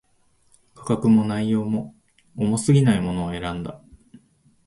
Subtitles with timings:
[0.73, 1.93] 価格も、内容も、
[2.35, 3.79] 重過ぎないものを選んだ